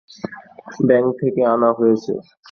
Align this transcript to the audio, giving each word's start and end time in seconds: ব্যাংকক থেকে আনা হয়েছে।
ব্যাংকক 0.87 1.13
থেকে 1.21 1.41
আনা 1.53 1.69
হয়েছে। 1.77 2.13